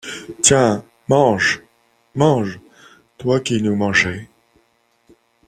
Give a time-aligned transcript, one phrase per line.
[0.41, 0.83] Tiens!
[1.09, 1.61] mange,
[2.15, 2.59] mange,
[3.19, 4.27] toi qui nous mangeais!